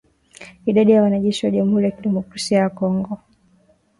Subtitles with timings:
[0.65, 3.19] Idadi ya wanajeshi wa jamuhuri ya kidemokrasia ya Kongo